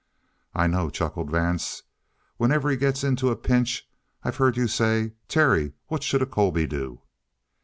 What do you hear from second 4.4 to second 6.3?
you say: 'Terry, what should a